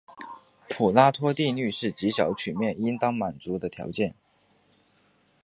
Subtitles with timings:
[0.67, 4.15] 普拉托定律是极小曲面应当满足的条件。